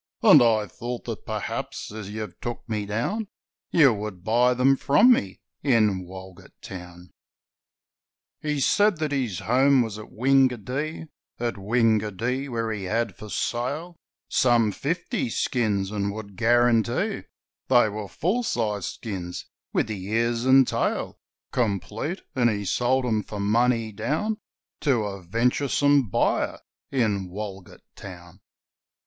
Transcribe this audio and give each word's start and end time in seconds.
'And 0.23 0.41
I 0.41 0.65
thought 0.65 1.05
that 1.05 1.27
perhaps, 1.27 1.91
as 1.91 2.09
you've 2.09 2.41
took 2.41 2.67
me 2.67 2.87
down, 2.87 3.27
You 3.69 3.93
would 3.93 4.23
buy 4.23 4.55
them 4.55 4.75
from 4.75 5.13
me, 5.13 5.41
in 5.61 6.03
Walgett 6.07 6.59
Town!' 6.59 7.11
He 8.41 8.59
said 8.61 8.97
that 8.97 9.11
his 9.11 9.37
home 9.41 9.83
was 9.83 9.99
at 9.99 10.09
Wingadee, 10.11 11.05
At 11.39 11.53
Wingadee 11.55 12.49
where 12.49 12.71
he 12.71 12.85
had 12.85 13.15
for 13.15 13.29
sale 13.29 13.95
Some 14.27 14.71
fifty 14.71 15.29
skins 15.29 15.91
and 15.91 16.11
would 16.13 16.35
guarantee 16.35 17.21
They 17.67 17.87
were 17.87 18.07
full 18.07 18.41
sized 18.41 18.85
skins, 18.91 19.45
with 19.71 19.85
the 19.85 20.03
ears 20.03 20.45
and 20.45 20.67
tail 20.67 21.19
Complete, 21.51 22.21
and 22.33 22.49
he 22.49 22.65
sold 22.65 23.05
them 23.05 23.21
for 23.21 23.39
money 23.39 23.91
down 23.91 24.39
To 24.79 25.03
a 25.03 25.21
venturesome 25.21 26.09
buyer 26.09 26.57
in 26.89 27.29
Walgett 27.29 27.81
Town. 27.95 28.39